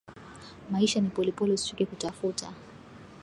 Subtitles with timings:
[0.69, 2.53] Maisha ni polepole usichoke kutafuta